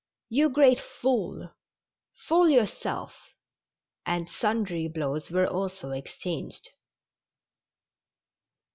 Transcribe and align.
''You 0.31 0.51
great 0.51 0.79
fool!" 0.79 1.51
"Fool 2.25 2.49
yourself!'' 2.49 3.35
and 4.07 4.27
sundry 4.27 4.87
blows 4.87 5.29
were 5.29 5.45
also 5.45 5.91
exchanged. 5.91 6.69